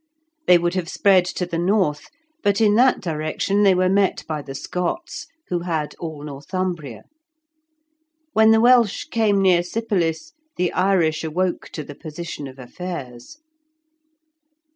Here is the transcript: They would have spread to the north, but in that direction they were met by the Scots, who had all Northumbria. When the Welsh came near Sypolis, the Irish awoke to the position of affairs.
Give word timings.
They 0.47 0.57
would 0.57 0.73
have 0.73 0.89
spread 0.89 1.25
to 1.25 1.45
the 1.45 1.59
north, 1.59 2.07
but 2.41 2.59
in 2.59 2.73
that 2.73 3.01
direction 3.01 3.61
they 3.61 3.75
were 3.75 3.87
met 3.87 4.25
by 4.27 4.41
the 4.41 4.55
Scots, 4.55 5.27
who 5.49 5.59
had 5.59 5.93
all 5.99 6.23
Northumbria. 6.23 7.03
When 8.33 8.49
the 8.49 8.59
Welsh 8.61 9.03
came 9.03 9.43
near 9.43 9.61
Sypolis, 9.61 10.33
the 10.57 10.73
Irish 10.73 11.23
awoke 11.23 11.69
to 11.73 11.83
the 11.83 11.93
position 11.93 12.47
of 12.47 12.57
affairs. 12.57 13.41